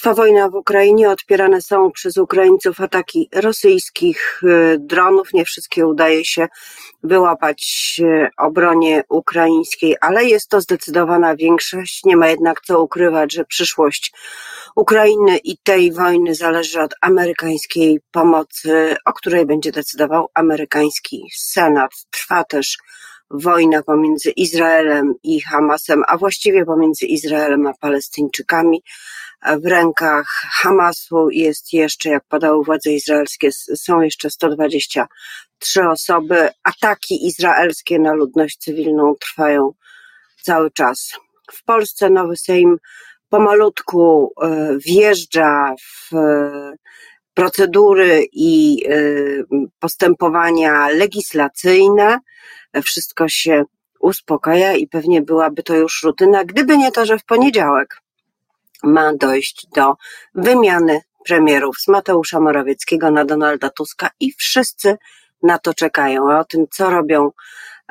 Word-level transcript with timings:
Trwa 0.00 0.14
wojna 0.14 0.48
w 0.48 0.54
Ukrainie, 0.54 1.10
odpierane 1.10 1.62
są 1.62 1.90
przez 1.90 2.16
Ukraińców 2.16 2.80
ataki 2.80 3.28
rosyjskich 3.34 4.40
y, 4.42 4.76
dronów. 4.78 5.32
Nie 5.32 5.44
wszystkie 5.44 5.86
udaje 5.86 6.24
się 6.24 6.48
wyłapać 7.02 7.94
y, 8.04 8.28
obronie 8.38 9.02
ukraińskiej, 9.08 9.96
ale 10.00 10.24
jest 10.24 10.48
to 10.48 10.60
zdecydowana 10.60 11.36
większość. 11.36 12.04
Nie 12.04 12.16
ma 12.16 12.28
jednak 12.28 12.60
co 12.60 12.82
ukrywać, 12.82 13.32
że 13.32 13.44
przyszłość 13.44 14.12
Ukrainy 14.76 15.38
i 15.38 15.58
tej 15.58 15.92
wojny 15.92 16.34
zależy 16.34 16.80
od 16.80 16.94
amerykańskiej 17.00 18.00
pomocy, 18.10 18.96
o 19.04 19.12
której 19.12 19.46
będzie 19.46 19.72
decydował 19.72 20.28
amerykański 20.34 21.22
Senat. 21.36 21.90
Trwa 22.10 22.44
też 22.44 22.78
wojna 23.30 23.82
pomiędzy 23.82 24.30
Izraelem 24.30 25.14
i 25.22 25.40
Hamasem, 25.40 26.02
a 26.08 26.18
właściwie 26.18 26.64
pomiędzy 26.64 27.06
Izraelem 27.06 27.66
a 27.66 27.74
Palestyńczykami. 27.74 28.82
W 29.62 29.66
rękach 29.66 30.26
Hamasu 30.52 31.30
jest 31.30 31.72
jeszcze, 31.72 32.10
jak 32.10 32.24
podały 32.28 32.64
władze 32.64 32.90
izraelskie, 32.90 33.52
są 33.52 34.00
jeszcze 34.00 34.30
123 34.30 35.88
osoby. 35.88 36.48
Ataki 36.64 37.26
izraelskie 37.26 37.98
na 37.98 38.12
ludność 38.12 38.56
cywilną 38.56 39.14
trwają 39.20 39.72
cały 40.42 40.70
czas. 40.70 41.12
W 41.52 41.64
Polsce 41.64 42.10
nowy 42.10 42.36
Sejm 42.36 42.76
pomalutku 43.28 44.32
e, 44.42 44.78
wjeżdża 44.78 45.74
w 45.80 46.14
e, 46.14 46.72
procedury 47.34 48.26
i 48.32 48.84
e, 48.88 48.92
postępowania 49.80 50.88
legislacyjne 50.88 52.18
wszystko 52.84 53.28
się 53.28 53.64
uspokaja 54.00 54.72
i 54.72 54.86
pewnie 54.86 55.22
byłaby 55.22 55.62
to 55.62 55.76
już 55.76 56.02
rutyna, 56.02 56.44
gdyby 56.44 56.78
nie 56.78 56.92
to, 56.92 57.06
że 57.06 57.18
w 57.18 57.24
poniedziałek 57.24 58.02
ma 58.82 59.14
dojść 59.14 59.66
do 59.74 59.94
wymiany 60.34 61.00
premierów 61.26 61.76
z 61.80 61.88
Mateusza 61.88 62.40
Morawieckiego 62.40 63.10
na 63.10 63.24
Donalda 63.24 63.70
Tuska 63.70 64.10
i 64.20 64.32
wszyscy 64.32 64.96
na 65.42 65.58
to 65.58 65.74
czekają. 65.74 66.30
A 66.32 66.40
o 66.40 66.44
tym, 66.44 66.66
co 66.70 66.90
robią 66.90 67.30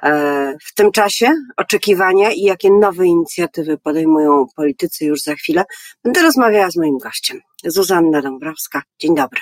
e, 0.04 0.58
w 0.66 0.73
tym 0.73 0.92
czasie 0.92 1.34
oczekiwania 1.58 2.32
i 2.32 2.42
jakie 2.42 2.70
nowe 2.72 3.06
inicjatywy 3.06 3.78
podejmują 3.78 4.45
politycy 4.56 5.06
już 5.06 5.22
za 5.22 5.36
chwilę, 5.36 5.64
będę 6.04 6.22
rozmawiała 6.22 6.72
z 6.72 6.76
moim 6.76 6.98
gościem, 6.98 7.42
Zuzanna 7.64 8.22
Dąbrowska. 8.22 8.82
Dzień 9.00 9.16
dobry. 9.16 9.42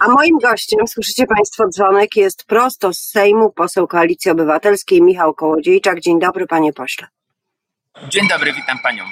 A 0.00 0.08
moim 0.08 0.38
gościem, 0.38 0.88
słyszycie 0.88 1.26
Państwo 1.26 1.68
dzwonek, 1.68 2.16
jest 2.16 2.44
prosto 2.44 2.92
z 2.92 2.98
Sejmu 2.98 3.50
poseł 3.50 3.86
Koalicji 3.86 4.30
Obywatelskiej 4.30 5.02
Michał 5.02 5.34
Kołodziejczak. 5.34 6.00
Dzień 6.00 6.20
dobry, 6.20 6.46
panie 6.46 6.72
pośle. 6.72 7.06
Dzień 8.08 8.28
dobry, 8.28 8.52
witam 8.52 8.78
panią. 8.82 9.04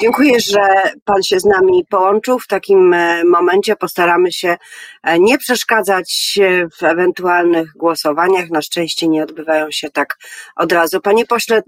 Dziękuję, 0.00 0.40
że 0.40 0.60
Pan 1.04 1.22
się 1.22 1.40
z 1.40 1.44
nami 1.44 1.84
połączył. 1.90 2.38
W 2.38 2.46
takim 2.46 2.94
e, 2.94 3.24
momencie 3.24 3.76
postaramy 3.76 4.32
się 4.32 4.56
e, 5.02 5.18
nie 5.18 5.38
przeszkadzać 5.38 6.38
w 6.80 6.82
ewentualnych 6.82 7.72
głosowaniach. 7.76 8.50
Na 8.50 8.62
szczęście 8.62 9.08
nie 9.08 9.22
odbywają 9.22 9.70
się 9.70 9.90
tak 9.90 10.18
od 10.56 10.72
razu. 10.72 11.00
Panie 11.00 11.26
pośle, 11.26 11.56
e, 11.56 11.62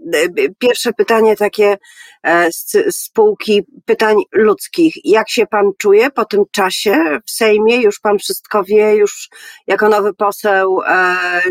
pierwsze 0.59 0.93
pytanie 0.93 1.37
takie 1.37 1.79
z 2.51 2.97
spółki 2.97 3.63
pytań 3.85 4.17
ludzkich. 4.33 4.95
Jak 5.05 5.31
się 5.31 5.47
Pan 5.47 5.71
czuje 5.79 6.11
po 6.11 6.25
tym 6.25 6.45
czasie 6.53 7.19
w 7.27 7.31
Sejmie? 7.31 7.77
Już 7.77 8.01
Pan 8.01 8.19
wszystko 8.19 8.65
wie, 8.65 8.97
już 8.97 9.29
jako 9.67 9.89
nowy 9.89 10.15
poseł 10.15 10.81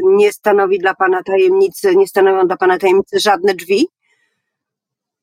nie 0.04 0.32
stanowi 0.32 0.80
dla 0.80 0.94
Pana 0.94 1.24
tajemnicy, 1.24 1.96
nie 1.96 2.08
stanowią 2.08 2.48
dla 2.48 2.58
Pana 2.58 2.78
tajemnicy 2.78 3.20
żadne 3.20 3.54
drzwi? 3.54 3.88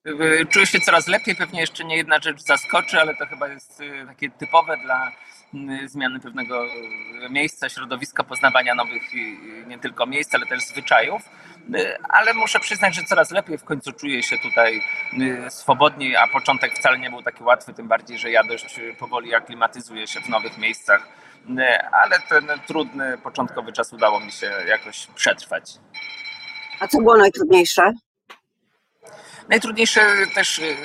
Y, 0.07 0.47
czuję 0.51 0.67
się 0.67 0.81
coraz 0.81 1.09
lepiej, 1.09 1.37
pewnie 1.37 1.61
jeszcze 1.61 1.85
nie 1.85 1.97
jedna 1.97 2.19
rzecz 2.19 2.41
zaskoczy, 2.41 3.01
ale 3.01 3.15
to 3.15 3.27
chyba 3.27 3.49
jest 3.49 3.81
y, 3.81 4.07
takie 4.07 4.31
typowe 4.31 4.77
dla 4.77 5.13
y, 5.85 5.89
zmiany 5.89 6.21
pewnego 6.21 6.65
miejsca, 7.31 7.69
środowiska, 7.69 8.25
poznawania 8.25 8.75
nowych 8.75 9.03
nie 9.67 9.79
tylko 9.79 10.07
miejsc, 10.07 10.35
ale 10.35 10.47
też 10.47 10.67
zwyczajów. 10.67 11.23
Ale 12.09 12.35
muszę 12.35 12.61
przyznać, 12.61 12.95
że 12.95 13.03
coraz 13.03 13.31
lepiej 13.31 13.59
w 13.59 13.65
końcu 13.65 13.93
czuję 13.93 14.23
się 14.23 14.37
tutaj 14.39 14.83
swobodniej, 15.49 16.17
a 16.17 16.27
początek 16.27 16.79
wcale 16.79 16.99
nie 16.99 17.11
był 17.11 17.23
taki 17.23 17.43
łatwy, 17.43 17.75
tym 17.75 17.89
bardziej, 17.89 18.19
że 18.19 18.31
ja 18.31 18.45
dość 18.45 18.81
powoli 18.99 19.35
aklimatyzuję 19.35 20.07
się 20.07 20.21
w 20.21 20.29
nowych 20.29 20.59
miejscach. 20.59 21.09
Ale 21.93 22.19
ten 22.29 22.47
trudny 22.67 23.19
początkowy 23.19 23.73
czas 23.73 23.93
udało 23.93 24.21
mi 24.21 24.33
się 24.33 24.51
jakoś 24.67 25.07
przetrwać. 25.07 25.73
A 26.81 26.89
co 26.89 26.99
było 26.99 27.17
najtrudniejsze? 27.17 27.93
Najtrudniejsze 29.49 30.01
też 30.35 30.59
y, 30.59 30.77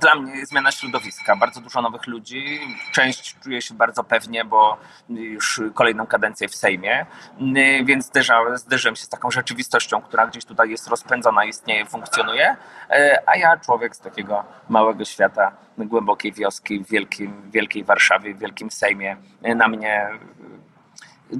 dla 0.00 0.14
mnie 0.14 0.46
zmiana 0.46 0.72
środowiska. 0.72 1.36
Bardzo 1.36 1.60
dużo 1.60 1.82
nowych 1.82 2.06
ludzi. 2.06 2.60
Część 2.92 3.36
czuje 3.42 3.62
się 3.62 3.74
bardzo 3.74 4.04
pewnie, 4.04 4.44
bo 4.44 4.76
już 5.08 5.60
kolejną 5.74 6.06
kadencję 6.06 6.48
w 6.48 6.54
Sejmie, 6.54 7.06
y, 7.40 7.84
więc 7.84 8.06
zderzałem, 8.06 8.58
zderzyłem 8.58 8.96
się 8.96 9.02
z 9.02 9.08
taką 9.08 9.30
rzeczywistością, 9.30 10.02
która 10.02 10.26
gdzieś 10.26 10.44
tutaj 10.44 10.70
jest 10.70 10.88
rozpędzona, 10.88 11.44
istnieje, 11.44 11.86
funkcjonuje. 11.86 12.56
Y, 12.90 13.16
a 13.26 13.36
ja, 13.36 13.56
człowiek 13.56 13.96
z 13.96 14.00
takiego 14.00 14.44
małego 14.68 15.04
świata, 15.04 15.52
głębokiej 15.78 16.32
wioski, 16.32 16.84
w 16.84 16.90
wielkim, 16.90 17.50
wielkiej 17.50 17.84
Warszawie, 17.84 18.34
w 18.34 18.38
wielkim 18.38 18.70
Sejmie, 18.70 19.16
na 19.42 19.68
mnie 19.68 20.08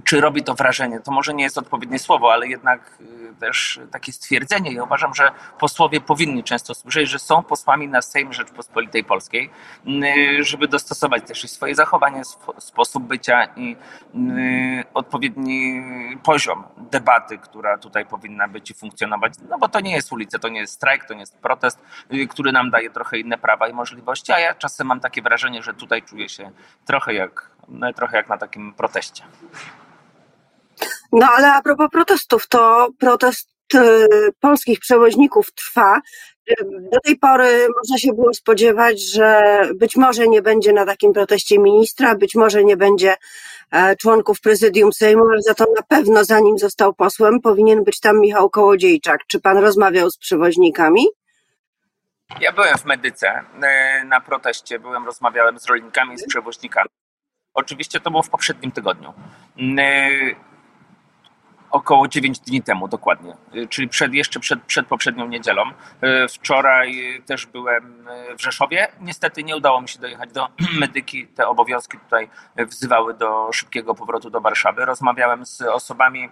czy 0.04 0.20
robi 0.20 0.42
to 0.42 0.54
wrażenie? 0.54 1.00
To 1.00 1.12
może 1.12 1.34
nie 1.34 1.44
jest 1.44 1.58
odpowiednie 1.58 1.98
słowo, 1.98 2.32
ale 2.32 2.48
jednak 2.48 2.98
y, 3.00 3.34
też 3.40 3.80
takie 3.90 4.12
stwierdzenie. 4.12 4.72
Ja 4.72 4.84
uważam, 4.84 5.14
że 5.14 5.30
posłowie 5.58 6.00
powinni 6.00 6.44
często 6.44 6.74
słyszeć, 6.74 7.08
że 7.08 7.18
są 7.18 7.42
posłami 7.42 7.88
na 7.88 8.02
Sejm 8.02 8.32
Rzeczpospolitej 8.32 9.04
Polskiej, 9.04 9.50
y, 9.86 10.44
żeby 10.44 10.68
dostosować 10.68 11.26
też 11.26 11.44
i 11.44 11.48
swoje 11.48 11.74
zachowanie, 11.74 12.22
sposób 12.58 13.02
bycia 13.02 13.44
i 13.56 13.76
y, 14.14 14.84
odpowiedni 14.94 15.82
poziom 16.22 16.64
debaty, 16.76 17.38
która 17.38 17.78
tutaj 17.78 18.06
powinna 18.06 18.48
być 18.48 18.70
i 18.70 18.74
funkcjonować. 18.74 19.32
No 19.48 19.58
bo 19.58 19.68
to 19.68 19.80
nie 19.80 19.94
jest 19.94 20.12
ulica, 20.12 20.38
to 20.38 20.48
nie 20.48 20.60
jest 20.60 20.72
strajk, 20.72 21.04
to 21.04 21.14
nie 21.14 21.20
jest 21.20 21.38
protest, 21.38 21.78
który 22.30 22.52
nam 22.52 22.70
daje 22.70 22.90
trochę 22.90 23.18
inne 23.18 23.38
prawa 23.38 23.68
i 23.68 23.72
możliwości, 23.72 24.32
a 24.32 24.38
ja 24.38 24.54
czasem 24.54 24.86
mam 24.86 25.00
takie 25.00 25.22
wrażenie, 25.22 25.62
że 25.62 25.74
tutaj 25.74 26.02
czuję 26.02 26.28
się 26.28 26.50
trochę 26.84 27.14
jak, 27.14 27.50
no, 27.68 27.92
trochę 27.92 28.16
jak 28.16 28.28
na 28.28 28.38
takim 28.38 28.72
proteście. 28.72 29.24
No 31.14 31.26
ale 31.36 31.52
a 31.52 31.62
propos 31.62 31.88
protestów, 31.92 32.48
to 32.48 32.88
protest 32.98 33.50
y, 33.74 33.78
polskich 34.40 34.80
przewoźników 34.80 35.52
trwa. 35.52 36.00
Y, 36.50 36.54
do 36.92 37.00
tej 37.00 37.18
pory 37.18 37.68
można 37.76 37.98
się 37.98 38.12
było 38.12 38.34
spodziewać, 38.34 39.02
że 39.02 39.60
być 39.74 39.96
może 39.96 40.28
nie 40.28 40.42
będzie 40.42 40.72
na 40.72 40.86
takim 40.86 41.12
proteście 41.12 41.58
ministra, 41.58 42.14
być 42.14 42.34
może 42.34 42.64
nie 42.64 42.76
będzie 42.76 43.16
e, 43.70 43.96
członków 43.96 44.40
prezydium 44.40 44.92
Sejmu, 44.92 45.24
ale 45.30 45.42
za 45.42 45.54
to 45.54 45.64
na 45.76 45.82
pewno 45.82 46.24
zanim 46.24 46.58
został 46.58 46.94
posłem 46.94 47.40
powinien 47.40 47.84
być 47.84 48.00
tam 48.00 48.20
Michał 48.20 48.50
Kołodziejczak. 48.50 49.20
Czy 49.26 49.40
pan 49.40 49.58
rozmawiał 49.58 50.10
z 50.10 50.18
przewoźnikami? 50.18 51.06
Ja 52.40 52.52
byłem 52.52 52.78
w 52.78 52.84
Medyce 52.84 53.42
e, 53.62 54.04
na 54.04 54.20
proteście, 54.20 54.78
byłem, 54.78 55.06
rozmawiałem 55.06 55.58
z 55.58 55.66
rolnikami, 55.66 56.18
z 56.18 56.26
przewoźnikami. 56.26 56.88
Oczywiście 57.54 58.00
to 58.00 58.10
było 58.10 58.22
w 58.22 58.30
poprzednim 58.30 58.72
tygodniu. 58.72 59.12
Około 61.74 62.08
9 62.08 62.38
dni 62.38 62.62
temu 62.62 62.88
dokładnie, 62.88 63.36
y, 63.54 63.68
czyli 63.68 63.88
przed, 63.88 64.14
jeszcze 64.14 64.40
przed, 64.40 64.62
przed 64.62 64.86
poprzednią 64.86 65.28
niedzielą. 65.28 65.62
Y, 65.66 66.28
wczoraj 66.28 67.22
też 67.26 67.46
byłem 67.46 68.08
y, 68.08 68.36
w 68.36 68.42
Rzeszowie. 68.42 68.88
Niestety 69.00 69.44
nie 69.44 69.56
udało 69.56 69.80
mi 69.80 69.88
się 69.88 69.98
dojechać 69.98 70.32
do 70.32 70.48
medyki. 70.80 71.26
Te 71.26 71.48
obowiązki 71.48 71.98
tutaj 71.98 72.28
wzywały 72.58 73.14
do 73.14 73.52
szybkiego 73.52 73.94
powrotu 73.94 74.30
do 74.30 74.40
Warszawy. 74.40 74.84
Rozmawiałem 74.84 75.46
z 75.46 75.62
osobami 75.62 76.28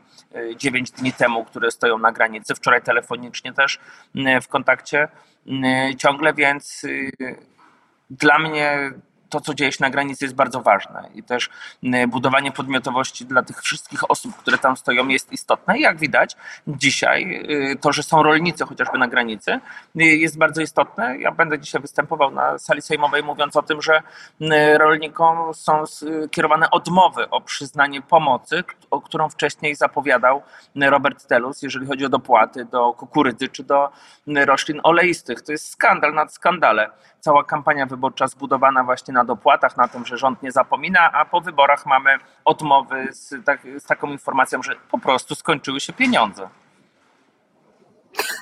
9 0.56 0.90
dni 0.90 1.12
temu, 1.12 1.44
które 1.44 1.70
stoją 1.70 1.98
na 1.98 2.12
granicy. 2.12 2.54
Wczoraj 2.54 2.82
telefonicznie 2.82 3.52
też 3.52 3.78
w 4.42 4.48
kontakcie 4.48 5.08
ciągle, 5.98 6.34
więc 6.34 6.86
dla 8.10 8.38
mnie 8.38 8.92
to, 9.32 9.40
co 9.40 9.54
dzieje 9.54 9.72
się 9.72 9.78
na 9.80 9.90
granicy, 9.90 10.24
jest 10.24 10.34
bardzo 10.34 10.60
ważne 10.60 11.08
i 11.14 11.22
też 11.22 11.50
mm, 11.84 12.10
budowanie 12.10 12.52
podmiotowości 12.52 13.26
dla 13.26 13.42
tych 13.42 13.62
wszystkich 13.62 14.10
osób, 14.10 14.36
które 14.36 14.58
tam 14.58 14.76
stoją, 14.76 15.08
jest 15.08 15.32
istotne. 15.32 15.78
I 15.78 15.80
jak 15.80 15.98
widać 15.98 16.36
dzisiaj, 16.66 17.44
y, 17.72 17.76
to, 17.76 17.92
że 17.92 18.02
są 18.02 18.22
rolnicy 18.22 18.64
chociażby 18.64 18.98
na 18.98 19.08
granicy, 19.08 19.60
y, 19.96 20.04
jest 20.04 20.38
bardzo 20.38 20.60
istotne. 20.60 21.18
Ja 21.18 21.30
będę 21.32 21.58
dzisiaj 21.58 21.82
występował 21.82 22.30
na 22.30 22.58
sali 22.58 22.82
sejmowej, 22.82 23.22
mówiąc 23.22 23.56
o 23.56 23.62
tym, 23.62 23.82
że 23.82 24.02
y, 24.40 24.78
rolnikom 24.78 25.54
są 25.54 25.84
kierowane 26.30 26.70
odmowy 26.70 27.30
o 27.30 27.40
przyznanie 27.40 28.02
pomocy, 28.02 28.64
o 28.90 29.00
którą 29.00 29.28
wcześniej 29.28 29.74
zapowiadał 29.74 30.42
Robert 30.76 31.26
Telus, 31.26 31.62
jeżeli 31.62 31.86
chodzi 31.86 32.04
o 32.04 32.08
dopłaty 32.08 32.64
do 32.64 32.92
kukurydzy 32.92 33.48
czy 33.48 33.64
do 33.64 33.88
roślin 34.26 34.80
oleistych. 34.82 35.42
To 35.42 35.52
jest 35.52 35.70
skandal 35.70 36.14
nad 36.14 36.34
skandale. 36.34 36.90
Cała 37.20 37.44
kampania 37.44 37.86
wyborcza 37.86 38.26
zbudowana 38.26 38.84
właśnie 38.84 39.14
na 39.14 39.21
na 39.22 39.26
dopłatach, 39.26 39.76
na 39.76 39.88
tym, 39.88 40.06
że 40.06 40.16
rząd 40.18 40.42
nie 40.42 40.52
zapomina, 40.52 41.12
a 41.12 41.24
po 41.24 41.40
wyborach 41.40 41.86
mamy 41.86 42.10
odmowy 42.44 43.08
z, 43.12 43.44
tak, 43.44 43.60
z 43.76 43.84
taką 43.84 44.10
informacją, 44.10 44.62
że 44.62 44.76
po 44.90 44.98
prostu 44.98 45.34
skończyły 45.34 45.80
się 45.80 45.92
pieniądze. 45.92 46.48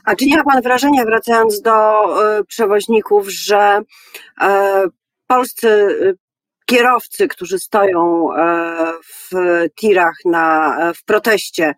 A 0.04 0.14
czy 0.14 0.26
nie 0.26 0.36
ma 0.36 0.44
Pan 0.44 0.62
wrażenia, 0.62 1.04
wracając 1.04 1.62
do 1.62 2.04
y, 2.38 2.44
przewoźników, 2.44 3.28
że 3.28 3.80
y, 4.42 4.46
polscy 5.26 5.68
y, 5.68 6.29
kierowcy, 6.70 7.28
którzy 7.28 7.58
stoją 7.58 8.28
w 9.04 9.30
tirach 9.74 10.16
na, 10.24 10.76
w 10.96 11.04
proteście, 11.04 11.74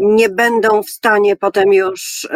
nie 0.00 0.28
będą 0.28 0.82
w 0.82 0.90
stanie 0.90 1.36
potem 1.36 1.72
już 1.72 2.28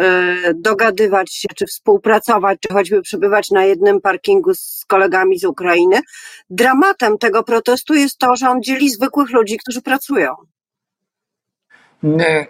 dogadywać 0.55 1.33
się, 1.33 1.47
czy 1.55 1.65
współpracować, 1.65 2.59
czy 2.67 2.73
choćby 2.73 3.01
przebywać 3.01 3.51
na 3.51 3.65
jednym 3.65 4.01
parkingu 4.01 4.53
z 4.53 4.85
kolegami 4.87 5.39
z 5.39 5.43
Ukrainy. 5.43 5.99
Dramatem 6.49 7.17
tego 7.17 7.43
protestu 7.43 7.93
jest 7.93 8.17
to, 8.17 8.35
że 8.35 8.49
on 8.49 8.63
dzieli 8.63 8.89
zwykłych 8.89 9.29
ludzi, 9.29 9.57
którzy 9.57 9.81
pracują. 9.81 10.35
Nie 12.03 12.47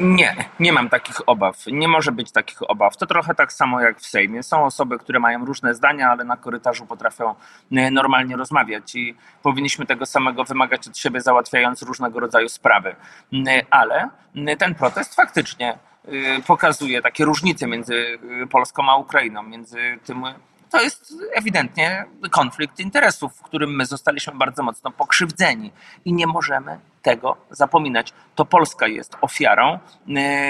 nie, 0.00 0.36
nie 0.60 0.72
mam 0.72 0.88
takich 0.88 1.16
obaw. 1.26 1.66
Nie 1.66 1.88
może 1.88 2.12
być 2.12 2.32
takich 2.32 2.70
obaw. 2.70 2.96
To 2.96 3.06
trochę 3.06 3.34
tak 3.34 3.52
samo 3.52 3.80
jak 3.80 4.00
w 4.00 4.06
Sejmie. 4.06 4.42
Są 4.42 4.64
osoby, 4.64 4.98
które 4.98 5.20
mają 5.20 5.44
różne 5.44 5.74
zdania, 5.74 6.10
ale 6.10 6.24
na 6.24 6.36
korytarzu 6.36 6.86
potrafią 6.86 7.34
e, 7.72 7.90
normalnie 7.90 8.36
rozmawiać 8.36 8.94
i 8.94 9.14
powinniśmy 9.42 9.86
tego 9.86 10.06
samego 10.06 10.44
wymagać 10.44 10.88
od 10.88 10.98
siebie, 10.98 11.20
załatwiając 11.20 11.82
różnego 11.82 12.20
rodzaju 12.20 12.48
sprawy. 12.48 12.96
E, 13.32 13.62
ale 13.70 14.08
e, 14.34 14.56
ten 14.56 14.74
protest 14.74 15.14
faktycznie 15.14 15.78
pokazuje 16.46 17.02
takie 17.02 17.24
różnice 17.24 17.66
między 17.66 18.18
Polską 18.50 18.90
a 18.90 18.96
Ukrainą, 18.96 19.42
między 19.42 19.98
tym 20.04 20.24
to 20.70 20.82
jest 20.82 21.14
ewidentnie 21.34 22.04
konflikt 22.30 22.80
interesów, 22.80 23.36
w 23.36 23.42
którym 23.42 23.76
my 23.76 23.86
zostaliśmy 23.86 24.32
bardzo 24.34 24.62
mocno 24.62 24.90
pokrzywdzeni 24.90 25.72
i 26.04 26.12
nie 26.12 26.26
możemy 26.26 26.78
tego 27.02 27.36
zapominać. 27.50 28.12
To 28.34 28.44
Polska 28.44 28.88
jest 28.88 29.16
ofiarą 29.20 29.78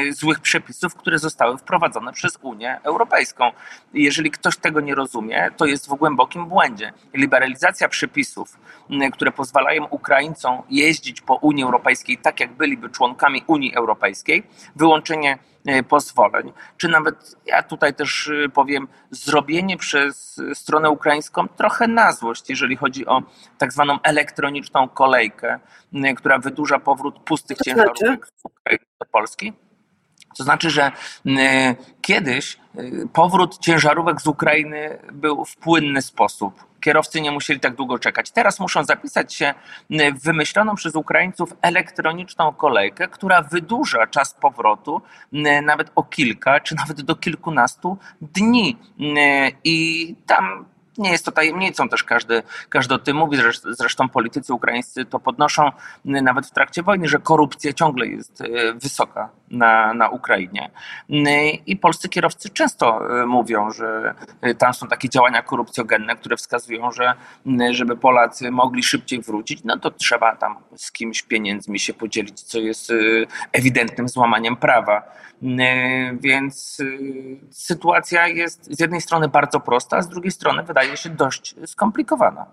y, 0.09 0.13
złych 0.13 0.41
przepisów, 0.41 0.95
które 0.95 1.19
zostały 1.19 1.59
wprowadzone 1.59 2.13
przez 2.13 2.39
Unię 2.43 2.81
Europejską. 2.83 3.51
Jeżeli 3.95 4.31
ktoś 4.31 4.57
tego 4.57 4.81
nie 4.81 4.95
rozumie, 4.95 5.51
to 5.57 5.67
jest 5.67 5.89
w 5.89 5.95
głębokim 5.95 6.47
błędzie. 6.47 6.93
Liberalizacja 7.15 7.89
przepisów, 7.89 8.59
które 9.13 9.33
pozwalają 9.33 9.85
Ukraińcom 9.85 10.63
jeździć 10.71 11.21
po 11.21 11.35
Unii 11.35 11.65
Europejskiej 11.65 12.19
tak, 12.19 12.41
jak 12.41 12.53
byliby 12.53 12.91
członkami 12.91 13.45
Unii 13.47 13.75
Europejskiej, 13.75 14.43
wyłączenie 14.77 15.39
y, 15.69 15.83
pozwoleń, 15.83 16.53
czy 16.77 16.89
nawet 16.89 17.37
ja 17.47 17.63
tutaj 17.63 17.95
też 17.95 18.31
powiem, 18.55 18.89
zrobienie 19.11 19.77
przez 19.77 20.41
stronę 20.55 20.91
ukraińską 20.91 21.49
trochę 21.49 21.89
na 21.89 22.13
złość, 22.13 22.51
jeżeli 22.51 22.77
chodzi 22.77 23.07
o 23.07 23.23
tak 23.59 23.73
zwaną 23.73 23.99
elektroniczną 24.03 24.89
kolejkę, 24.89 25.59
która 26.17 26.39
wydłuża 26.41 26.79
powrót 26.79 27.19
pustych 27.19 27.59
to 27.59 27.65
ciężarówek 27.65 27.99
znaczy? 28.01 28.79
do 29.01 29.07
Polski. 29.13 29.53
To 30.37 30.45
znaczy, 30.45 30.71
że 30.71 30.93
kiedyś 32.03 32.59
y, 32.79 33.09
powrót 33.13 33.59
ciężarówek 33.59 34.21
z 34.21 34.27
Ukrainy 34.27 34.99
był 35.13 35.45
w 35.45 35.57
płynny 35.57 36.03
sposób. 36.03 36.65
Kierowcy 36.81 37.21
nie 37.21 37.31
musieli 37.31 37.61
tak 37.61 37.75
długo 37.75 37.99
czekać. 37.99 38.31
Teraz 38.31 38.61
muszą 38.61 38.85
zapisać 38.85 39.35
się 39.35 39.55
w 39.91 40.23
wymyśloną 40.25 40.75
przez 40.75 40.95
Ukraińców 40.95 41.53
elektroniczną 41.63 42.53
kolejkę, 42.53 43.09
która 43.09 43.43
wydłuża 43.43 44.07
czas 44.07 44.35
powrotu 44.35 45.03
nawet 45.63 45.91
o 45.95 46.03
kilka, 46.03 46.61
czy 46.61 46.75
nawet 46.75 47.03
do 47.03 47.17
kilkunastu 47.17 47.99
dni. 48.21 48.77
I 49.65 50.17
tam 50.27 50.65
nie 51.01 51.11
jest 51.13 51.25
to 51.25 51.33
tajemnicą, 51.33 51.89
też 51.89 52.05
każdy, 52.05 52.43
każdy 52.69 52.95
o 52.95 52.99
tym 52.99 53.17
mówi, 53.17 53.39
zresztą 53.65 54.09
politycy 54.09 54.55
ukraińscy 54.55 55.05
to 55.05 55.19
podnoszą 55.19 55.71
nawet 56.05 56.47
w 56.47 56.51
trakcie 56.51 56.83
wojny, 56.83 57.09
że 57.09 57.19
korupcja 57.19 57.73
ciągle 57.73 58.07
jest 58.07 58.41
e, 58.41 58.47
wysoka 58.75 59.40
na, 59.51 59.95
na 59.95 60.09
Ukrainie. 60.09 60.71
I 61.67 61.77
polscy 61.77 62.09
kierowcy 62.09 62.51
często 62.51 63.21
e, 63.23 63.27
mówią, 63.27 63.71
że 63.71 64.15
e, 64.41 64.55
tam 64.55 64.75
są 64.75 64.89
takie 64.89 65.09
działania 65.09 65.43
korupcjogenne, 65.43 66.17
które 66.17 66.37
wskazują, 66.37 66.93
że 66.93 67.15
żeby 67.71 67.97
Polacy 67.97 68.51
mogli 68.51 68.83
szybciej 68.83 69.21
wrócić, 69.21 69.65
no 69.65 69.79
to 69.79 69.91
trzeba 69.91 70.37
tam 70.37 70.57
z 70.77 70.93
kimś 70.93 71.23
pieniędzmi 71.23 71.79
się 71.79 71.95
podzielić, 71.95 72.41
co 72.41 72.59
jest 72.59 72.93
ewidentnym 73.53 74.09
złamaniem 74.09 74.57
prawa. 74.57 75.03
Więc 76.21 76.83
sytuacja 77.51 78.29
jest 78.29 78.77
z 78.77 78.81
jednej 78.81 79.01
strony 79.01 79.29
bardzo 79.29 79.61
prosta, 79.61 79.97
a 79.97 80.03
z 80.03 80.09
drugiej 80.09 80.31
strony 80.31 80.63
wydaje 80.63 80.97
się 80.97 81.09
dość 81.09 81.55
skomplikowana. 81.67 82.47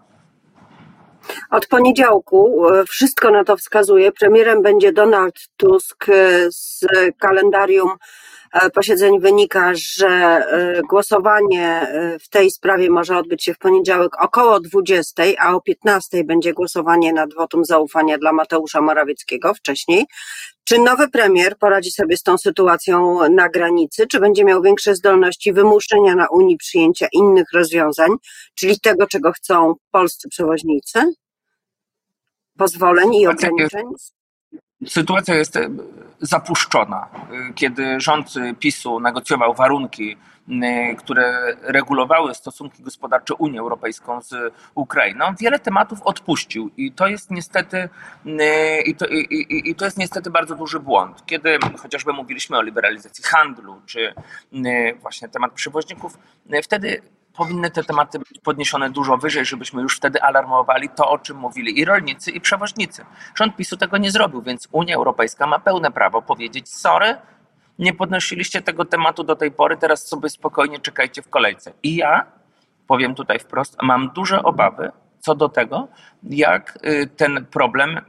Od 1.49 1.67
poniedziałku 1.67 2.67
e, 2.67 2.85
wszystko 2.85 3.31
na 3.31 3.43
to 3.43 3.57
wskazuje. 3.57 4.11
Premierem 4.11 4.61
będzie 4.61 4.91
Donald 4.91 5.35
Tusk 5.57 6.09
e, 6.09 6.51
z 6.51 6.85
kalendarium 7.19 7.89
e, 8.53 8.69
posiedzeń 8.69 9.19
wynika, 9.19 9.71
że 9.75 10.43
głosowanie 10.89 11.87
w 12.21 12.29
tej 12.29 12.51
sprawie 12.51 12.89
może 12.89 13.17
odbyć 13.17 13.43
się 13.43 13.53
w 13.53 13.57
poniedziałek 13.57 14.11
około 14.21 14.59
20, 14.59 15.23
a 15.39 15.55
o 15.55 15.61
15 15.61 16.23
będzie 16.23 16.53
głosowanie 16.53 17.13
nad 17.13 17.33
wotum 17.33 17.65
zaufania 17.65 18.17
dla 18.17 18.33
Mateusza 18.33 18.81
Morawieckiego 18.81 19.53
wcześniej. 19.53 20.05
Czy 20.63 20.79
nowy 20.79 21.09
premier 21.09 21.57
poradzi 21.57 21.91
sobie 21.91 22.17
z 22.17 22.23
tą 22.23 22.37
sytuacją 22.37 23.19
na 23.29 23.49
granicy? 23.49 24.07
Czy 24.07 24.19
będzie 24.19 24.45
miał 24.45 24.61
większe 24.61 24.95
zdolności 24.95 25.53
wymuszenia 25.53 26.15
na 26.15 26.27
Unii 26.27 26.57
przyjęcia 26.57 27.07
innych 27.11 27.45
rozwiązań, 27.53 28.09
czyli 28.55 28.79
tego, 28.79 29.07
czego 29.07 29.31
chcą 29.31 29.73
polscy 29.91 30.29
przewoźnicy? 30.29 31.13
Pozwoleń 32.57 33.15
i 33.15 33.27
ograniczeń? 33.27 33.83
Sytuacja 34.85 35.35
jest 35.35 35.55
e, 35.55 35.69
zapuszczona. 36.21 37.07
E, 37.49 37.53
kiedy 37.53 37.99
rząd 37.99 38.33
PiSu 38.59 38.99
negocjował 38.99 39.53
warunki, 39.53 40.17
e, 40.63 40.95
które 40.95 41.55
regulowały 41.61 42.35
stosunki 42.35 42.83
gospodarcze 42.83 43.33
Unii 43.33 43.59
Europejską 43.59 44.21
z 44.21 44.35
Ukrainą, 44.75 45.25
wiele 45.39 45.59
tematów 45.59 46.01
odpuścił 46.01 46.69
i 46.77 46.91
to 46.91 47.07
jest 47.07 47.31
niestety 47.31 47.89
i 48.85 48.95
to, 48.95 49.05
i, 49.07 49.47
i 49.69 49.75
to 49.75 49.85
jest 49.85 49.97
niestety 49.97 50.29
bardzo 50.29 50.55
duży 50.55 50.79
błąd. 50.79 51.25
Kiedy 51.25 51.57
chociażby 51.77 52.13
mówiliśmy 52.13 52.57
o 52.57 52.61
liberalizacji 52.61 53.23
handlu, 53.23 53.81
czy 53.85 54.13
właśnie 55.01 55.29
temat 55.29 55.51
przewoźników, 55.51 56.17
wtedy 56.63 57.01
powinny 57.37 57.71
te 57.71 57.83
tematy 57.83 58.19
być 58.19 58.39
podniesione 58.43 58.89
dużo 58.89 59.17
wyżej, 59.17 59.45
żebyśmy 59.45 59.81
już 59.81 59.97
wtedy 59.97 60.21
alarmowali 60.21 60.89
to, 60.89 61.09
o 61.09 61.17
czym 61.17 61.37
mówili 61.37 61.79
i 61.79 61.85
rolnicy, 61.85 62.31
i 62.31 62.41
przewoźnicy. 62.41 63.05
Rząd 63.35 63.55
PiSu 63.55 63.77
tego 63.77 63.97
nie 63.97 64.11
zrobił, 64.11 64.41
więc 64.41 64.67
Unia 64.71 64.95
Europejska 64.95 65.47
ma 65.47 65.59
pełne 65.59 65.91
prawo 65.91 66.21
powiedzieć: 66.21 66.69
sorry, 66.69 67.15
nie 67.79 67.93
podnosiliście 67.93 68.61
tego 68.61 68.85
tematu 68.85 69.23
do 69.23 69.35
tej 69.35 69.51
pory, 69.51 69.77
teraz 69.77 70.07
sobie 70.07 70.29
spokojnie 70.29 70.79
czekajcie 70.79 71.21
w 71.21 71.29
kolejce. 71.29 71.73
I 71.83 71.95
ja 71.95 72.25
powiem 72.87 73.15
tutaj 73.15 73.39
wprost, 73.39 73.77
mam 73.81 74.09
duże 74.09 74.43
obawy 74.43 74.91
co 75.19 75.35
do 75.35 75.49
tego, 75.49 75.87
jak 76.23 76.79
y, 76.85 77.09
ten 77.17 77.45
problem 77.45 77.99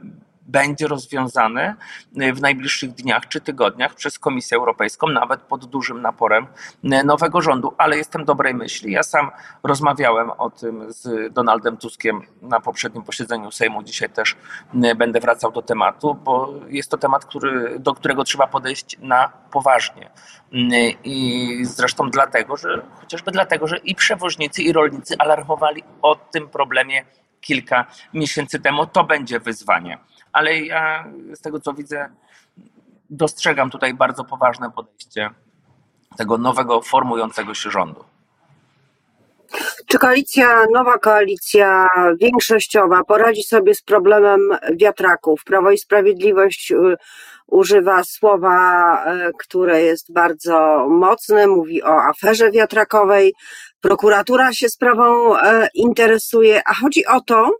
będzie 0.49 0.87
rozwiązany 0.87 1.75
y, 2.21 2.33
w 2.33 2.41
najbliższych 2.41 2.91
dniach 2.91 3.27
czy 3.27 3.41
tygodniach 3.41 3.93
przez 3.93 4.19
Komisję 4.19 4.57
Europejską, 4.57 5.07
nawet 5.07 5.41
pod 5.41 5.65
dużym 5.65 6.01
naporem 6.01 6.47
y, 6.83 7.03
nowego 7.03 7.41
rządu. 7.41 7.73
Ale 7.77 7.97
jestem 7.97 8.25
dobrej 8.25 8.53
myśli. 8.53 8.91
Ja 8.91 9.03
sam 9.03 9.31
rozmawiałem 9.63 10.31
o 10.31 10.49
tym 10.49 10.93
z 10.93 11.33
Donaldem 11.33 11.77
Tuskiem 11.77 12.21
na 12.41 12.59
poprzednim 12.59 13.03
posiedzeniu 13.03 13.51
Sejmu. 13.51 13.83
Dzisiaj 13.83 14.09
też 14.09 14.35
y, 14.83 14.95
będę 14.95 15.19
wracał 15.19 15.51
do 15.51 15.61
tematu, 15.61 16.15
bo 16.15 16.53
jest 16.67 16.91
to 16.91 16.97
temat, 16.97 17.25
który, 17.25 17.79
do 17.79 17.93
którego 17.93 18.23
trzeba 18.23 18.47
podejść 18.47 18.97
na 18.99 19.31
poważnie. 19.51 20.09
I 21.03 21.59
zresztą 21.65 22.09
dlatego, 22.09 22.57
że 22.57 22.81
chociażby 22.99 23.31
dlatego, 23.31 23.67
że 23.67 23.77
i 23.77 23.95
przewoźnicy, 23.95 24.61
i 24.61 24.73
rolnicy 24.73 25.15
alarmowali 25.19 25.83
o 26.01 26.15
tym 26.15 26.49
problemie 26.49 27.05
kilka 27.41 27.85
miesięcy 28.13 28.59
temu. 28.59 28.85
To 28.85 29.03
będzie 29.03 29.39
wyzwanie 29.39 29.97
ale 30.33 30.59
ja 30.59 31.05
z 31.33 31.41
tego 31.41 31.59
co 31.59 31.73
widzę, 31.73 32.09
dostrzegam 33.09 33.69
tutaj 33.69 33.93
bardzo 33.93 34.23
poważne 34.23 34.71
podejście 34.71 35.29
tego 36.17 36.37
nowego, 36.37 36.81
formującego 36.81 37.53
się 37.53 37.71
rządu. 37.71 38.03
Czy 39.85 39.99
koalicja, 39.99 40.65
nowa 40.73 40.97
koalicja 40.97 41.87
większościowa 42.21 43.03
poradzi 43.03 43.43
sobie 43.43 43.75
z 43.75 43.81
problemem 43.81 44.39
wiatraków? 44.73 45.43
Prawo 45.43 45.71
i 45.71 45.77
Sprawiedliwość 45.77 46.71
y, 46.71 46.95
używa 47.47 48.03
słowa, 48.03 48.95
y, 49.15 49.31
które 49.39 49.81
jest 49.81 50.13
bardzo 50.13 50.87
mocne, 50.89 51.47
mówi 51.47 51.83
o 51.83 52.01
aferze 52.03 52.51
wiatrakowej. 52.51 53.33
Prokuratura 53.81 54.53
się 54.53 54.69
sprawą 54.69 55.35
y, 55.35 55.39
interesuje, 55.73 56.61
a 56.65 56.73
chodzi 56.73 57.05
o 57.05 57.21
to, 57.21 57.51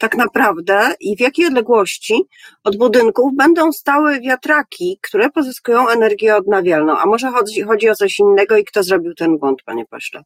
tak 0.00 0.16
naprawdę 0.16 0.94
i 1.00 1.16
w 1.16 1.20
jakiej 1.20 1.46
odległości 1.46 2.22
od 2.64 2.76
budynków 2.76 3.36
będą 3.36 3.72
stały 3.72 4.20
wiatraki, 4.20 4.98
które 5.02 5.30
pozyskują 5.30 5.88
energię 5.88 6.36
odnawialną. 6.36 6.98
A 6.98 7.06
może 7.06 7.30
chodzi, 7.30 7.62
chodzi 7.62 7.90
o 7.90 7.94
coś 7.94 8.18
innego 8.18 8.56
i 8.56 8.64
kto 8.64 8.82
zrobił 8.82 9.14
ten 9.14 9.38
błąd, 9.38 9.62
panie 9.62 9.86
pośle? 9.86 10.22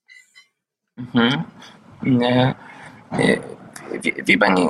Mhm. 0.99 1.43
Wie, 4.03 4.13
wie 4.25 4.39
pani, 4.39 4.69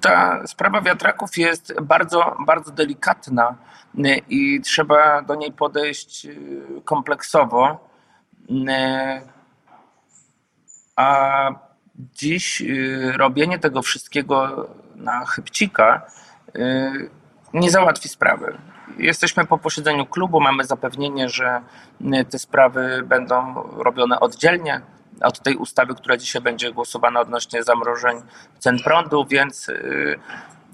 Ta 0.00 0.46
sprawa 0.46 0.80
wiatraków 0.80 1.36
jest 1.36 1.80
bardzo, 1.82 2.36
bardzo 2.46 2.70
delikatna 2.70 3.56
i 4.28 4.60
trzeba 4.60 5.22
do 5.22 5.34
niej 5.34 5.52
podejść 5.52 6.26
kompleksowo. 6.84 7.88
A 10.96 11.71
dziś 11.96 12.62
robienie 13.16 13.58
tego 13.58 13.82
wszystkiego 13.82 14.68
na 14.96 15.24
chybcika 15.26 16.06
nie 17.54 17.70
załatwi 17.70 18.08
sprawy. 18.08 18.58
Jesteśmy 18.98 19.46
po 19.46 19.58
posiedzeniu 19.58 20.06
klubu, 20.06 20.40
mamy 20.40 20.64
zapewnienie, 20.64 21.28
że 21.28 21.60
te 22.30 22.38
sprawy 22.38 23.02
będą 23.06 23.54
robione 23.76 24.20
oddzielnie 24.20 24.80
od 25.20 25.40
tej 25.40 25.56
ustawy, 25.56 25.94
która 25.94 26.16
dzisiaj 26.16 26.42
będzie 26.42 26.72
głosowana 26.72 27.20
odnośnie 27.20 27.62
zamrożeń 27.62 28.16
cen 28.58 28.78
prądu, 28.78 29.24
więc 29.30 29.68
y, 29.68 30.18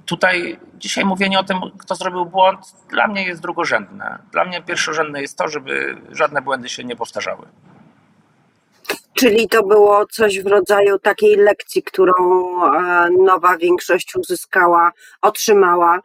tutaj 0.07 0.59
dzisiaj 0.75 1.05
mówienie 1.05 1.39
o 1.39 1.45
tym, 1.45 1.59
kto 1.79 1.95
zrobił 1.95 2.27
błąd, 2.27 2.59
dla 2.91 3.07
mnie 3.07 3.23
jest 3.27 3.43
drugorzędne. 3.43 4.19
Dla 4.33 4.45
mnie 4.45 4.63
pierwszorzędne 4.63 5.23
jest 5.23 5.39
to, 5.39 5.49
żeby 5.49 5.97
żadne 6.11 6.43
błędy 6.43 6.69
się 6.69 6.85
nie 6.85 6.97
powtarzały. 6.97 7.47
Czyli 9.19 9.49
to 9.49 9.63
było 9.63 10.07
coś 10.07 10.41
w 10.41 10.47
rodzaju 10.47 10.99
takiej 10.99 11.37
lekcji, 11.37 11.83
którą 11.83 12.15
e, 12.15 13.09
nowa 13.11 13.57
większość 13.57 14.17
uzyskała, 14.17 14.93
otrzymała 15.23 16.01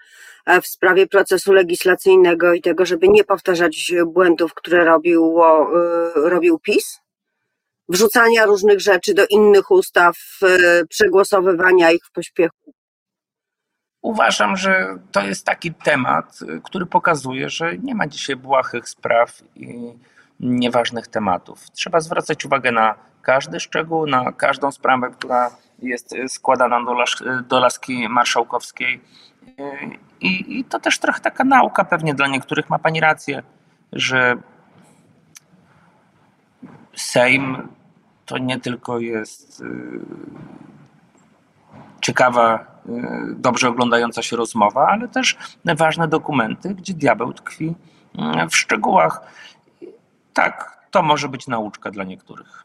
e, 0.46 0.62
w 0.62 0.68
sprawie 0.68 1.08
procesu 1.08 1.54
legislacyjnego 1.54 2.54
i 2.54 2.62
tego, 2.62 2.86
żeby 2.86 3.08
nie 3.08 3.24
powtarzać 3.24 3.94
błędów, 4.06 4.54
które 4.54 4.86
robił, 4.86 5.44
e, 5.44 6.30
robił 6.30 6.60
PiS? 6.60 7.00
Wrzucania 7.90 8.46
różnych 8.46 8.82
rzeczy 8.82 9.14
do 9.14 9.26
innych 9.30 9.72
ustaw, 9.72 10.18
przegłosowywania 10.90 11.92
ich 11.92 12.06
w 12.06 12.12
pośpiechu. 12.12 12.74
Uważam, 14.02 14.58
że 14.58 15.00
to 15.12 15.22
jest 15.22 15.46
taki 15.46 15.74
temat, 15.74 16.40
który 16.64 16.86
pokazuje, 16.86 17.50
że 17.50 17.78
nie 17.78 17.96
ma 17.96 18.08
dzisiaj 18.08 18.36
błahych 18.36 18.90
spraw 18.90 19.42
i 19.56 19.94
nieważnych 20.40 21.08
tematów. 21.08 21.72
Trzeba 21.72 22.00
zwracać 22.00 22.46
uwagę 22.46 22.72
na 22.72 22.96
każdy 23.22 23.60
szczegół, 23.60 24.08
na 24.08 24.32
każdą 24.32 24.72
sprawę, 24.72 25.10
która 25.12 25.52
jest 25.80 26.16
składana 26.28 26.84
do, 26.86 26.94
las, 26.94 27.10
do 27.48 27.60
laski 27.60 28.10
marszałkowskiej. 28.10 29.02
I, 30.22 30.60
I 30.60 30.64
to 30.64 30.80
też 30.80 31.00
trochę 31.00 31.20
taka 31.20 31.44
nauka 31.44 31.86
pewnie 31.86 32.14
dla 32.14 32.28
niektórych. 32.28 32.70
Ma 32.70 32.80
pani 32.80 33.00
rację, 33.00 33.44
że 33.94 34.36
Sejm 36.96 37.68
to 38.26 38.38
nie 38.38 38.60
tylko 38.60 39.00
jest 39.00 39.64
ciekawa, 42.02 42.66
dobrze 43.36 43.70
oglądająca 43.70 44.22
się 44.22 44.36
rozmowa, 44.36 44.88
ale 44.88 45.08
też 45.08 45.38
ważne 45.66 46.08
dokumenty, 46.08 46.76
gdzie 46.76 46.94
diabeł 46.94 47.34
tkwi 47.34 47.76
w 48.50 48.56
szczegółach. 48.56 49.22
Tak, 50.34 50.78
to 50.92 51.02
może 51.02 51.30
być 51.30 51.48
nauczka 51.48 51.92
dla 51.92 52.04
niektórych. 52.04 52.64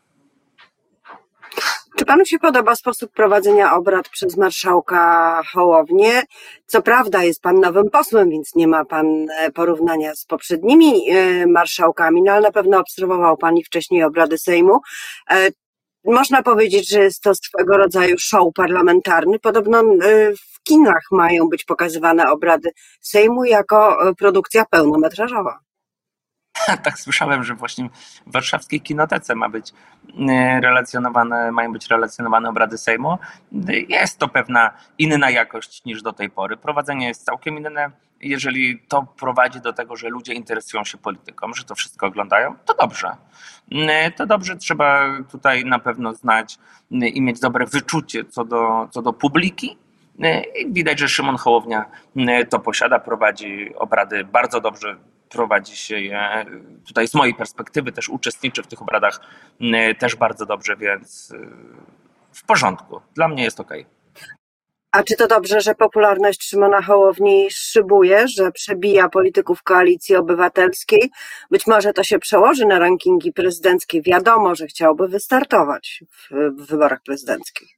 Czy 1.98 2.04
panu 2.04 2.24
się 2.24 2.38
podoba 2.38 2.74
sposób 2.74 3.12
prowadzenia 3.12 3.74
obrad 3.74 4.08
przez 4.08 4.36
marszałka 4.36 5.42
Hołownię? 5.52 6.22
Co 6.66 6.82
prawda 6.82 7.24
jest 7.24 7.42
pan 7.42 7.60
nowym 7.60 7.90
posłem, 7.90 8.30
więc 8.30 8.54
nie 8.54 8.68
ma 8.68 8.84
pan 8.84 9.06
e, 9.30 9.50
porównania 9.50 10.14
z 10.14 10.24
poprzednimi 10.24 11.10
e, 11.10 11.46
marszałkami, 11.46 12.22
no 12.22 12.32
ale 12.32 12.40
na 12.40 12.52
pewno 12.52 12.78
obserwował 12.78 13.36
pan 13.36 13.56
i 13.56 13.64
wcześniej 13.64 14.02
obrady 14.02 14.38
Sejmu. 14.38 14.80
E, 15.30 15.48
można 16.04 16.42
powiedzieć, 16.42 16.88
że 16.90 17.00
jest 17.00 17.22
to 17.22 17.34
swego 17.34 17.76
rodzaju 17.76 18.16
show 18.18 18.54
parlamentarny. 18.54 19.38
Podobno 19.38 19.82
w 20.38 20.62
kinach 20.62 21.02
mają 21.12 21.48
być 21.48 21.64
pokazywane 21.64 22.30
obrady 22.30 22.70
Sejmu 23.00 23.44
jako 23.44 23.98
produkcja 24.18 24.64
pełnometrażowa. 24.70 25.67
tak 26.84 26.98
słyszałem, 26.98 27.44
że 27.44 27.54
właśnie 27.54 27.88
w 28.26 28.32
warszawskiej 28.32 28.80
kinotece 28.80 29.34
ma 29.34 29.48
być 29.48 29.72
e, 30.28 30.60
relacjonowane, 30.60 31.52
mają 31.52 31.72
być 31.72 31.86
relacjonowane 31.86 32.48
obrady 32.48 32.78
Sejmu. 32.78 33.18
Jest 33.88 34.18
to 34.18 34.28
pewna 34.28 34.70
inna 34.98 35.30
jakość 35.30 35.84
niż 35.84 36.02
do 36.02 36.12
tej 36.12 36.30
pory. 36.30 36.56
Prowadzenie 36.56 37.08
jest 37.08 37.24
całkiem 37.24 37.58
inne. 37.58 37.90
Jeżeli 38.20 38.80
to 38.88 39.06
prowadzi 39.18 39.60
do 39.60 39.72
tego, 39.72 39.96
że 39.96 40.08
ludzie 40.08 40.32
interesują 40.32 40.84
się 40.84 40.98
polityką, 40.98 41.52
że 41.54 41.64
to 41.64 41.74
wszystko 41.74 42.06
oglądają, 42.06 42.54
to 42.64 42.74
dobrze. 42.74 43.16
E, 43.72 44.10
to 44.10 44.26
dobrze, 44.26 44.56
trzeba 44.56 45.06
tutaj 45.30 45.64
na 45.64 45.78
pewno 45.78 46.14
znać 46.14 46.58
i 46.90 47.22
mieć 47.22 47.40
dobre 47.40 47.66
wyczucie 47.66 48.24
co 48.24 48.44
do, 48.44 48.88
co 48.90 49.02
do 49.02 49.12
publiki, 49.12 49.78
e, 50.22 50.42
Widać, 50.66 50.98
że 50.98 51.08
Szymon 51.08 51.36
Hołownia 51.36 51.84
to 52.50 52.58
posiada, 52.58 52.98
prowadzi 52.98 53.74
obrady 53.76 54.24
bardzo 54.24 54.60
dobrze 54.60 54.96
prowadzi 55.28 55.76
się 55.76 56.00
je 56.00 56.46
tutaj 56.86 57.08
z 57.08 57.14
mojej 57.14 57.34
perspektywy, 57.34 57.92
też 57.92 58.08
uczestniczy 58.08 58.62
w 58.62 58.66
tych 58.66 58.82
obradach 58.82 59.20
też 59.98 60.16
bardzo 60.16 60.46
dobrze, 60.46 60.76
więc 60.76 61.30
y, 61.30 61.48
w 62.32 62.44
porządku. 62.44 63.00
Dla 63.14 63.28
mnie 63.28 63.44
jest 63.44 63.60
ok. 63.60 63.72
A 64.92 65.02
czy 65.02 65.16
to 65.16 65.26
dobrze, 65.26 65.60
że 65.60 65.74
popularność 65.74 66.48
Szymona 66.48 66.82
Hołowni 66.82 67.46
szybuje, 67.50 68.28
że 68.28 68.52
przebija 68.52 69.08
polityków 69.08 69.62
koalicji 69.62 70.16
obywatelskiej? 70.16 71.10
Być 71.50 71.66
może 71.66 71.92
to 71.92 72.04
się 72.04 72.18
przełoży 72.18 72.66
na 72.66 72.78
rankingi 72.78 73.32
prezydenckie. 73.32 74.02
Wiadomo, 74.02 74.54
że 74.54 74.66
chciałby 74.66 75.08
wystartować 75.08 76.04
w, 76.10 76.28
w 76.62 76.66
wyborach 76.66 77.02
prezydenckich 77.02 77.77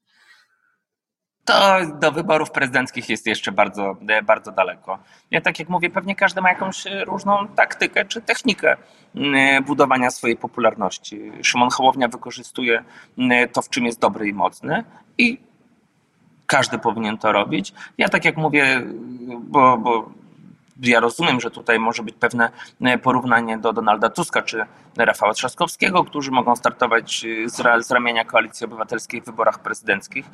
to 1.51 1.87
do 2.01 2.13
wyborów 2.13 2.51
prezydenckich 2.51 3.09
jest 3.09 3.27
jeszcze 3.27 3.53
bardzo, 3.53 3.97
bardzo 4.23 4.53
daleko. 4.53 4.99
Ja 5.31 5.41
tak 5.41 5.59
jak 5.59 5.69
mówię, 5.69 5.91
pewnie 5.91 6.15
każdy 6.15 6.41
ma 6.41 6.49
jakąś 6.49 6.85
różną 7.07 7.49
taktykę 7.49 8.05
czy 8.05 8.21
technikę 8.21 8.77
mm, 9.15 9.65
budowania 9.65 10.11
swojej 10.11 10.37
popularności. 10.37 11.33
Szymon 11.43 11.71
Hołownia 11.71 12.09
wykorzystuje 12.09 12.85
mm, 13.19 13.49
to, 13.49 13.63
w 13.63 13.69
czym 13.69 13.87
jest 13.87 14.01
dobry 14.01 14.29
i 14.29 14.33
mocny 14.33 14.85
i 15.19 15.39
każdy 16.47 16.79
powinien 16.79 17.19
to 17.19 17.33
robić. 17.33 17.73
Ja 17.99 18.09
tak 18.09 18.25
jak 18.25 18.37
mówię, 18.37 18.83
bo, 19.41 19.79
bo 19.79 20.11
ja 20.83 21.01
rozumiem, 21.01 21.41
że 21.41 21.51
tutaj 21.51 21.79
może 21.79 22.03
być 22.03 22.15
pewne 22.15 22.51
porównanie 23.03 23.59
do 23.59 23.73
Donalda 23.73 24.11
Tuska 24.11 24.43
czy 24.43 24.65
Rafała 24.97 25.33
Trzaskowskiego, 25.33 26.05
którzy 26.05 26.31
mogą 26.31 26.57
startować 26.57 27.27
z, 27.47 27.87
z 27.87 27.91
ramienia 27.91 28.25
Koalicji 28.25 28.65
Obywatelskiej 28.65 29.23
w 29.23 29.25
wyborach 29.25 29.59
prezydenckich. 29.59 30.27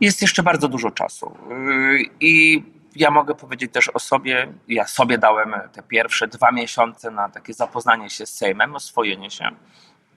Jest 0.00 0.22
jeszcze 0.22 0.42
bardzo 0.42 0.68
dużo 0.68 0.90
czasu. 0.90 1.36
I 2.20 2.62
ja 2.96 3.10
mogę 3.10 3.34
powiedzieć 3.34 3.72
też 3.72 3.88
o 3.88 3.98
sobie, 3.98 4.52
ja 4.68 4.86
sobie 4.86 5.18
dałem 5.18 5.54
te 5.72 5.82
pierwsze 5.82 6.28
dwa 6.28 6.52
miesiące 6.52 7.10
na 7.10 7.28
takie 7.28 7.54
zapoznanie 7.54 8.10
się 8.10 8.26
z 8.26 8.34
Sejmem, 8.34 8.74
oswojenie 8.74 9.30
się. 9.30 9.50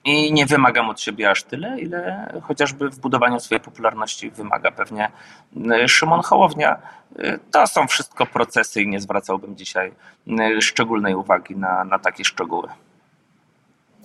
I 0.03 0.33
nie 0.33 0.45
wymagam 0.45 0.89
od 0.89 1.01
siebie 1.01 1.29
aż 1.29 1.43
tyle, 1.43 1.79
ile 1.79 2.33
chociażby 2.43 2.89
w 2.89 2.99
budowaniu 2.99 3.39
swojej 3.39 3.61
popularności 3.61 4.31
wymaga 4.31 4.71
pewnie 4.71 5.11
y, 5.83 5.87
Szymon 5.87 6.21
Hołownia. 6.21 6.81
Y, 7.19 7.39
to 7.51 7.67
są 7.67 7.87
wszystko 7.87 8.25
procesy 8.25 8.81
i 8.81 8.87
nie 8.87 8.99
zwracałbym 8.99 9.55
dzisiaj 9.55 9.91
szczególnej 10.59 11.15
uwagi 11.15 11.55
na, 11.55 11.83
na 11.83 11.99
takie 11.99 12.25
szczegóły. 12.25 12.67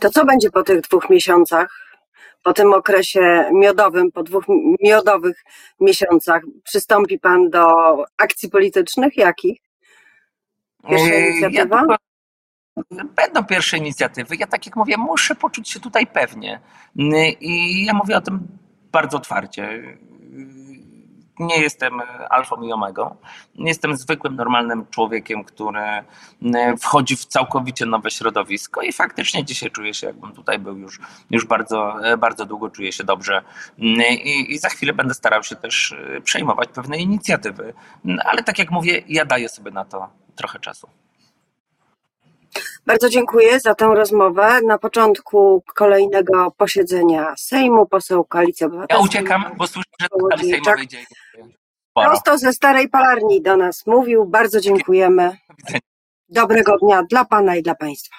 To 0.00 0.10
co 0.10 0.24
będzie 0.24 0.50
po 0.50 0.62
tych 0.62 0.80
dwóch 0.80 1.10
miesiącach? 1.10 1.85
Po 2.46 2.52
tym 2.52 2.72
okresie 2.72 3.50
miodowym, 3.52 4.12
po 4.12 4.22
dwóch 4.22 4.44
miodowych 4.82 5.44
miesiącach, 5.80 6.42
przystąpi 6.64 7.18
Pan 7.18 7.50
do 7.50 7.64
akcji 8.18 8.50
politycznych? 8.50 9.16
Jakich? 9.16 9.58
Pierwsza 10.88 11.14
inicjatywa? 11.14 11.82
Ja 12.90 13.04
Będą 13.16 13.44
pierwsze 13.44 13.78
inicjatywy. 13.78 14.36
Ja 14.36 14.46
tak 14.46 14.66
jak 14.66 14.76
mówię, 14.76 14.96
muszę 14.96 15.34
poczuć 15.34 15.70
się 15.70 15.80
tutaj 15.80 16.06
pewnie. 16.06 16.60
I 17.40 17.84
ja 17.84 17.92
mówię 17.94 18.16
o 18.16 18.20
tym 18.20 18.48
bardzo 18.92 19.16
otwarcie. 19.16 19.82
Nie 21.38 21.60
jestem 21.60 22.02
alfą 22.30 22.62
i 22.62 22.72
omegą. 22.72 23.16
Jestem 23.54 23.96
zwykłym, 23.96 24.36
normalnym 24.36 24.86
człowiekiem, 24.90 25.44
który 25.44 25.80
wchodzi 26.80 27.16
w 27.16 27.24
całkowicie 27.24 27.86
nowe 27.86 28.10
środowisko 28.10 28.82
i 28.82 28.92
faktycznie 28.92 29.44
dzisiaj 29.44 29.70
czuję 29.70 29.94
się, 29.94 30.06
jakbym 30.06 30.32
tutaj 30.32 30.58
był 30.58 30.78
już, 30.78 31.00
już 31.30 31.46
bardzo, 31.46 31.96
bardzo 32.18 32.46
długo, 32.46 32.70
czuję 32.70 32.92
się 32.92 33.04
dobrze. 33.04 33.42
I, 33.78 34.54
I 34.54 34.58
za 34.58 34.68
chwilę 34.68 34.92
będę 34.92 35.14
starał 35.14 35.42
się 35.42 35.56
też 35.56 35.94
przejmować 36.24 36.68
pewne 36.68 36.98
inicjatywy. 36.98 37.74
Ale 38.24 38.42
tak 38.42 38.58
jak 38.58 38.70
mówię, 38.70 39.02
ja 39.08 39.24
daję 39.24 39.48
sobie 39.48 39.70
na 39.70 39.84
to 39.84 40.08
trochę 40.36 40.58
czasu. 40.58 40.88
Bardzo 42.86 43.08
dziękuję 43.08 43.60
za 43.60 43.74
tę 43.74 43.86
rozmowę. 43.86 44.60
Na 44.62 44.78
początku 44.78 45.62
kolejnego 45.74 46.50
posiedzenia 46.56 47.34
Sejmu 47.38 47.86
poseł 47.86 48.24
Koalicji 48.24 48.66
Obywatelskiej. 48.66 49.04
Ja 49.04 49.04
uciekam, 49.04 49.44
bo 49.56 49.66
słyszę, 49.66 49.90
że 50.00 50.08
to 50.08 50.38
Sejmowej 50.38 50.86
dzieje. 50.86 51.06
Prosto 51.94 52.38
ze 52.38 52.52
Starej 52.52 52.88
Palarni 52.88 53.42
do 53.42 53.56
nas 53.56 53.86
mówił. 53.86 54.24
Bardzo 54.24 54.60
dziękujemy. 54.60 55.36
Dobrego 56.28 56.78
dnia 56.78 57.02
dla 57.10 57.24
Pana 57.24 57.56
i 57.56 57.62
dla 57.62 57.74
Państwa. 57.74 58.16